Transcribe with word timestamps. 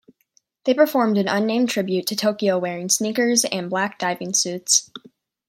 They 0.63 0.73
performed 0.73 1.19
an 1.19 1.27
unnamed 1.27 1.69
tribute 1.69 2.07
to 2.07 2.15
Tokyo 2.15 2.57
wearing 2.57 2.89
sneakers 2.89 3.45
and 3.45 3.69
black 3.69 3.99
diving 3.99 4.33
suits. 4.33 4.89